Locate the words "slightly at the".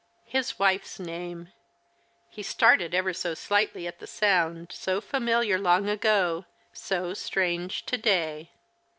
3.35-4.07